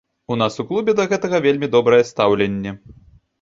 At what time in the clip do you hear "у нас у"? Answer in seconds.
0.35-0.63